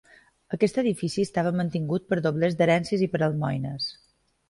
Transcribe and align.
Aquest 0.55 0.79
edifici 0.83 1.27
estava 1.29 1.53
mantingut 1.61 2.09
per 2.09 2.19
doblers 2.29 2.59
d'herències 2.63 3.07
i 3.11 3.15
per 3.15 3.27
almoines. 3.31 3.97